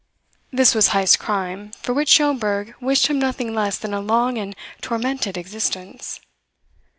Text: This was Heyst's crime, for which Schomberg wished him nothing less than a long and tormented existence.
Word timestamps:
This 0.51 0.73
was 0.73 0.87
Heyst's 0.93 1.15
crime, 1.15 1.69
for 1.73 1.93
which 1.93 2.09
Schomberg 2.09 2.73
wished 2.81 3.05
him 3.05 3.19
nothing 3.19 3.53
less 3.53 3.77
than 3.77 3.93
a 3.93 4.01
long 4.01 4.35
and 4.39 4.55
tormented 4.81 5.37
existence. 5.37 6.19